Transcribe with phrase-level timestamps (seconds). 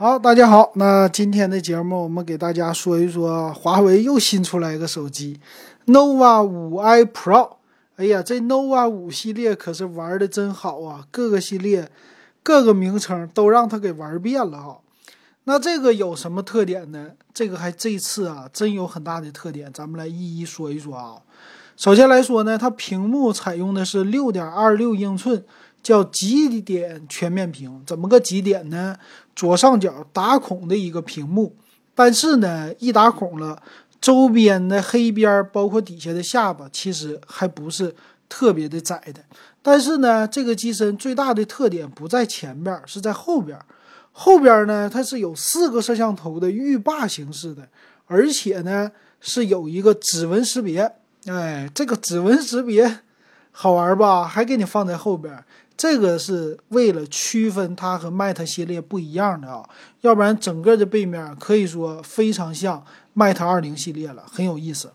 [0.00, 5.40] 好，大家好，那今天的节目我们给大家说一说华为又新出来一个手机
[5.86, 7.56] ，nova 五 i Pro。
[7.96, 11.90] 哎呀，这 nova 五系列可是玩的真好啊，各个系列
[12.44, 14.78] 各个名称都让它给玩遍了哈。
[15.42, 17.08] 那这个有什么特点呢？
[17.34, 21.16] 这个还这次啊，真有很大的特点，咱们来一一说一说啊。
[21.76, 25.44] 首先来说呢，它屏幕采用的是六点二六英寸。
[25.88, 28.94] 叫极点全面屏，怎么个极点呢？
[29.34, 31.56] 左上角打孔的一个屏幕，
[31.94, 33.62] 但是呢，一打孔了，
[33.98, 37.96] 周边的黑边包括底下的下巴，其实还不是
[38.28, 39.22] 特别的窄的。
[39.62, 43.58] 但是呢，这个机身最大的特点不在前边，是在后边。
[44.12, 47.66] 后边呢，它是有四个摄像头的浴霸形式的，
[48.04, 48.92] 而且呢，
[49.22, 50.92] 是有一个指纹识别。
[51.24, 53.00] 哎，这个指纹识别
[53.60, 54.22] 好玩吧？
[54.22, 55.44] 还给你放在后边。
[55.76, 59.68] 这个是为了区分它和 Mate 系列不一样的啊，
[60.02, 62.84] 要不然整个的背面可以说非常像
[63.16, 64.92] Mate 二零系列了，很有意思。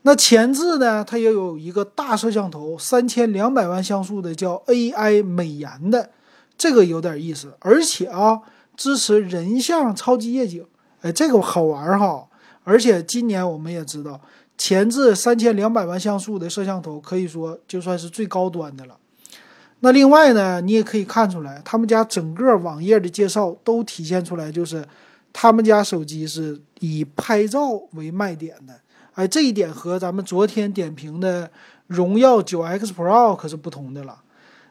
[0.00, 6.08] 那前置呢，它也有一个大摄像头，三千两百万像素的叫 AI 美颜的，
[6.56, 7.52] 这个有点意思。
[7.60, 8.40] 而且啊，
[8.78, 10.64] 支持人像超级夜景，
[11.02, 12.28] 哎，这个好玩哈。
[12.66, 14.18] 而且今年我们也知道，
[14.56, 18.96] 前置三千两百万像素的摄像头，可以说就算是最高端的了。
[19.80, 24.86] 那另外呢，你也可以看出来，他们家整个网页的介绍都体现出来，就是
[25.32, 28.72] 他们家手机是以拍照为卖点的。
[29.12, 31.50] 哎，这一点和咱们昨天点评的
[31.86, 34.22] 荣耀九 X Pro 可是不同的了。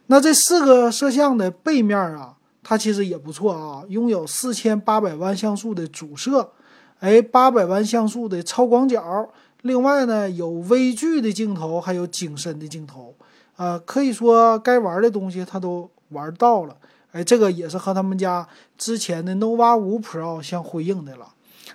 [0.08, 6.52] 那这四个摄像的背面啊，它其实也不错啊，拥有四千八百万像素的主摄，
[7.00, 9.30] 哎，八百万像素的超广角，
[9.64, 13.14] 另外呢有微距的镜头，还有景深的镜头。
[13.56, 16.76] 啊，可以说该玩的东西它都玩到了，
[17.12, 18.48] 哎，这个也是和他们家
[18.80, 21.28] 之前的 nova 五 Pro 相呼应的了，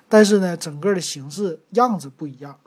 [0.09, 2.59] 但是呢，整个的形式样子不一样。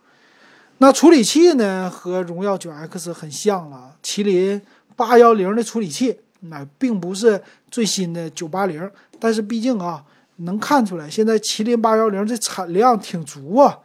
[0.77, 4.61] 那处理器呢，和荣耀九 X 很像了，麒麟
[4.95, 10.05] 八幺零的处理器，那并不是最新的九八零，但是毕竟啊，
[10.37, 13.77] 能看出来现在麒麟八幺零这产量挺足啊，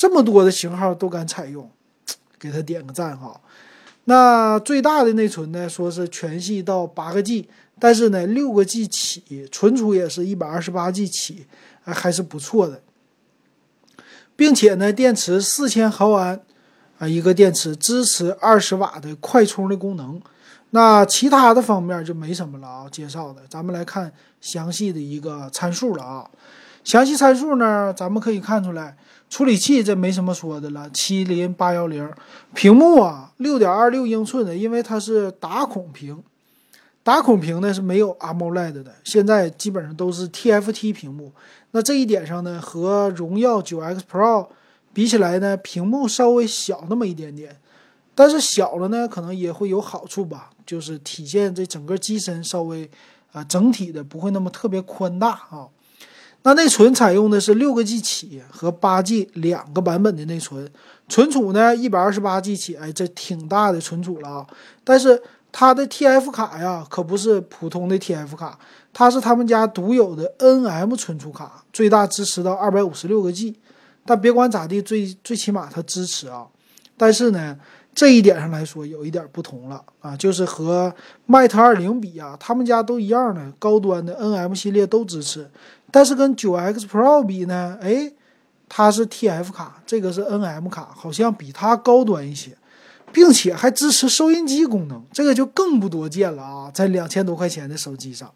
[0.00, 1.70] 这么多的型号都敢采用，
[2.40, 3.38] 给他点个赞哈。
[4.04, 5.68] 那最大的内存呢？
[5.68, 11.44] 说是全系到八个 G，但是呢，六个 G 起，存储也是一百二十八 G 起，
[11.82, 12.80] 还是不错的。
[14.34, 16.40] 并且呢，电池四千毫安
[16.98, 20.18] 啊，一个电池支持二十瓦的快充的功能。
[20.70, 23.42] 那其他的方面就没什么了啊，介绍的。
[23.50, 24.10] 咱们来看
[24.40, 26.30] 详细的一个参数了啊。
[26.82, 28.96] 详细参数呢，咱们可以看出来。
[29.30, 32.10] 处理器这没什么说的了，麒麟八幺零，
[32.52, 36.20] 屏幕啊六点二六英寸的，因为它是打孔屏，
[37.04, 41.32] 打孔屏呢是没有 AMOLED 的，现在基本上都是 TFT 屏幕。
[41.70, 44.48] 那这一点上呢，和荣耀九 X Pro
[44.92, 47.56] 比起来呢，屏幕稍微小那么一点点，
[48.16, 52.90] 但是小了呢，可能也会有好处吧，就是体现这整个机身稍微
[53.30, 55.68] 啊整体的不会那么特别宽大啊。
[56.42, 60.66] 那内存采用的是六个 G 起和八 G 两个版本的内存，
[61.06, 64.46] 存储呢一百二十八 G 起，哎，这挺大的存储了啊。
[64.82, 68.58] 但是它的 TF 卡呀，可不是普通的 TF 卡，
[68.92, 73.54] 它是他们家独有的 NM 存储卡，最大支持到二百五十六个 G。
[74.06, 76.46] 但别管咋地，最最起码它支持啊。
[76.96, 77.56] 但是呢，
[77.94, 80.92] 这一点上来说有一点不同了啊，就是和
[81.28, 85.50] Mate 二零比啊，他们家都一样的高端的 NM 系列都支持。
[85.90, 87.78] 但是跟九 X Pro 比呢？
[87.80, 88.12] 哎，
[88.68, 92.56] 它是 TF 卡，这个是 NM 卡，好像比它高端一些，
[93.12, 96.70] 并且还支持收音机功能，这个就更不多见了啊！
[96.72, 98.30] 在两千多块钱的手机上，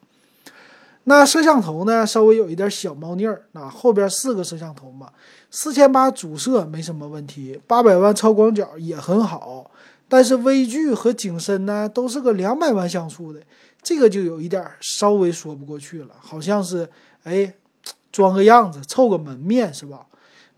[1.05, 5.11] 那摄像头呢，稍微有一点小猫腻儿，那后边四个摄像头嘛，
[5.51, 9.71] 四千八主摄没什么问题，八百万超广角也很好，
[10.09, 13.41] 但是微距和景深呢，都是个两百万像素的，
[13.85, 16.89] 这个就有一点稍微说不过去了，好像是。
[17.25, 17.55] 哎，
[18.13, 20.05] 装个样子，凑个门面是吧？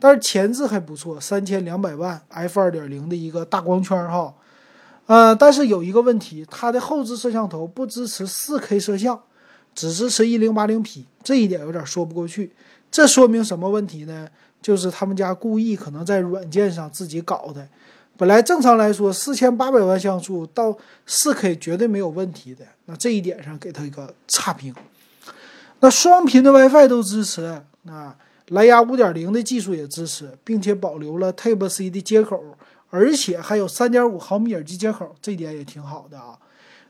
[0.01, 4.35] 但是前置还不错，三千两百万 f 二点零的一个大光圈哈。
[5.07, 9.23] 呃，但是有一个问题，它的后置摄像头不支持四 K 摄像，
[9.77, 12.53] 只支持一零八零 P，这一点有点说不过去。
[12.91, 14.29] 这说明什么问题呢？
[14.61, 17.69] 就是他们家故意可能在软件上自己搞的。
[18.17, 22.65] 本来正常来说，四千八百万像素到四 K 绝对没有问题的。
[22.87, 24.75] 那这一点上给它一个差评。
[25.81, 28.15] 那双频的 WiFi 都支持，那
[28.49, 32.43] 蓝牙5.0的技术也支持，并且保留了 Type C 的接口，
[32.89, 36.39] 而且还有3.5毫米耳机接口，这点也挺好的啊。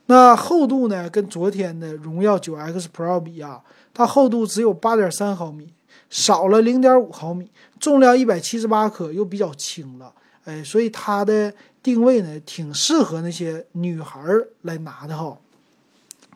[0.06, 3.60] 那厚度呢，跟昨天的荣耀 9X Pro 比啊，
[3.92, 5.72] 它厚度只有八点三毫米，
[6.08, 7.50] 少了零点五毫米，
[7.80, 10.12] 重量一百七十八克，又比较轻了，
[10.46, 11.52] 哎，所以它的
[11.82, 14.18] 定位呢，挺适合那些女孩
[14.62, 15.36] 来拿的哈，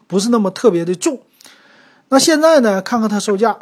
[0.07, 1.23] 不是那么特别的重。
[2.09, 3.57] 那现在呢，看看它售价，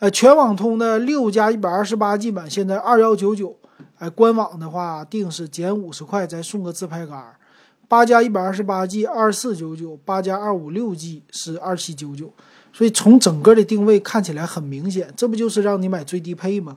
[0.00, 3.56] 呃，全网通的六加一百二十八 G 版现在二幺九九，
[3.98, 7.34] 哎，官网的话定是减五十块，再送个自拍杆。
[7.86, 12.32] 八加一百二十八 G 二四九九，八加二五六 G 是二七九九，
[12.72, 16.76] 所以从整个的定位看起来很明显，这不就是让你买最低配吗？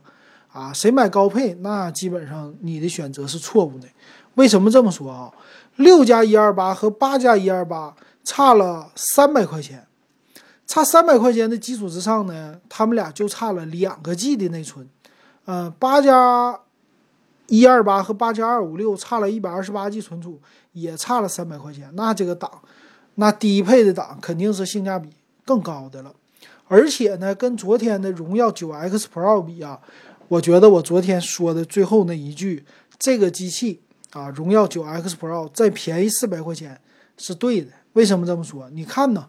[0.58, 3.86] 啊，谁买高配，那基本上你的选择是错误的。
[4.34, 5.32] 为什么这么说啊？
[5.76, 7.94] 六加一二八和八加一二八
[8.24, 9.86] 差了三百块钱，
[10.66, 14.88] 差三百块钱的基础之上呢，他们俩就差了两个 G 的内存。
[15.46, 16.58] 嗯，八加
[17.46, 20.40] 一二八和八加二五六差了一百二十八 G 存储。
[20.72, 22.48] 也差了三百块钱，那这个档，
[23.16, 25.08] 那低配的档肯定是性价比
[25.44, 26.12] 更高的了。
[26.68, 29.80] 而且呢，跟昨天的荣耀九 X Pro 比啊，
[30.28, 32.64] 我觉得我昨天说的最后那一句，
[32.98, 33.80] 这个机器
[34.10, 36.80] 啊，荣耀九 X Pro 再便宜四百块钱
[37.16, 37.68] 是对的。
[37.94, 38.68] 为什么这么说？
[38.70, 39.26] 你看呢，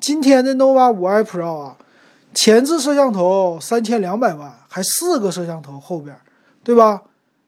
[0.00, 1.76] 今天的 nova 五 i Pro 啊，
[2.32, 6.16] 前置摄像头三千两百万，还四个摄像头后边，
[6.62, 7.02] 对吧？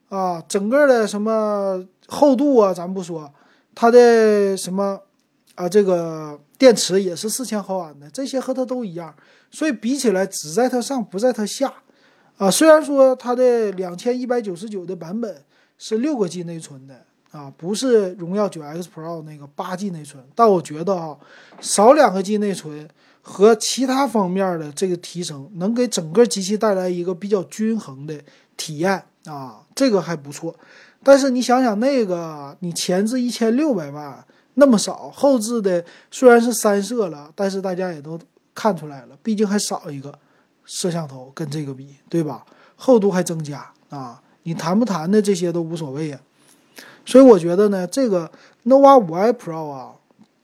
[0.08, 3.32] 啊，整个的什么厚度啊，咱不说。
[3.74, 5.00] 它的什么
[5.54, 5.68] 啊？
[5.68, 9.14] 这个电池也是四千毫安的，这些和它都一样，
[9.52, 11.72] 所以比起来只在它上不在它下，
[12.38, 15.42] 啊，虽然说它的两千一百九十九的版本
[15.76, 21.16] 是六个 G 内存的啊，不是荣耀九 X Pro 那个八 G 内存，但我觉得啊，
[21.60, 22.88] 少两个 G 内存
[23.20, 28.18] 和其他方面的这个提升，能给整个机器带来一个比较均衡的
[28.56, 30.54] 体验啊，这个还不错。
[31.02, 34.24] 但是你想想，那个你前置一千六百万
[34.54, 38.18] 那么少，后置的虽然是三摄了，但是大家也都
[38.54, 40.16] 看出来了，毕竟还少一个
[40.68, 42.44] 摄像头，跟这个比，对吧？
[42.76, 46.20] 厚度还增加啊，你谈不谈的这些都无所谓啊。
[47.04, 48.30] 所以我觉得呢，这个
[48.66, 49.92] nova 五 i Pro 啊，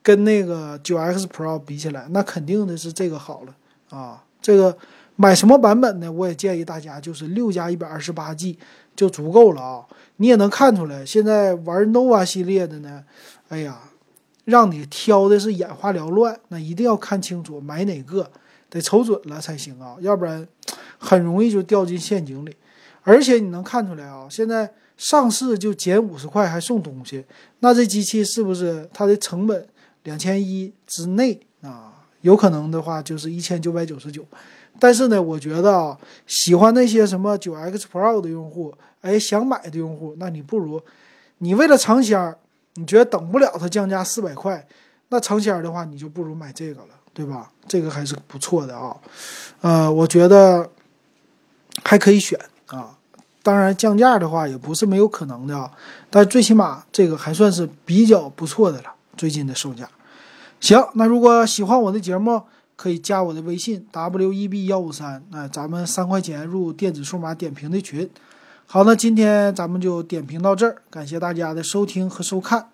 [0.03, 3.55] 跟那个九 X Pro 比起来，那肯定的是这个好了
[3.97, 4.25] 啊。
[4.41, 4.77] 这个
[5.17, 6.11] 买什么版本呢？
[6.11, 8.59] 我也建议大家就是六加一百二十八 G
[8.97, 9.85] 就足够了啊。
[10.17, 13.05] 你也能看出来，现在玩 nova 系列的呢，
[13.49, 13.79] 哎呀，
[14.47, 16.41] 让你挑的是眼花缭乱。
[16.49, 18.31] 那一定要看清楚买哪个，
[18.75, 20.47] 得瞅准了才行啊，要不然
[20.99, 22.55] 很容易就掉进陷阱里。
[23.03, 27.25] 而且你能看出来啊，现在上市就减五十块还送东西，
[27.61, 29.67] 那这机器是不是它的成本
[30.03, 32.05] 两千一之内啊？
[32.23, 34.27] 有可能的话就是一千九百九十九。
[34.81, 38.75] 但是呢，我觉得啊，喜欢那些什么九 X Pro 的用户。
[39.03, 40.83] 哎，想买的用户，那你不如，
[41.37, 42.39] 你为了尝鲜儿，
[42.77, 44.67] 你觉得等不了它降价四百块，
[45.11, 47.51] 那尝鲜儿的话，你就不如买这个了，对吧？
[47.67, 48.95] 这个还是不错的啊，
[49.63, 50.69] 呃，我觉得
[51.83, 52.99] 还可以选啊。
[53.43, 55.71] 当然降价的话也不是没有可能的啊，
[56.11, 58.93] 但最起码这个还算是比较不错的了。
[59.17, 59.89] 最近的售价，
[60.61, 62.43] 行，那如果喜欢我的节目，
[62.75, 68.11] 可以加我的微信 w e b 幺五三，那咱们三块钱入电子数码点评的群。
[68.67, 72.71] 好，那今天咱们就点评到这儿，感谢大家的收听和收看。